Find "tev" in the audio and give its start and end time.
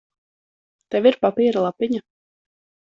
0.95-1.11